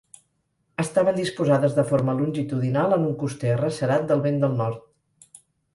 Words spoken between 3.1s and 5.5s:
un coster arrecerat del vent del nord.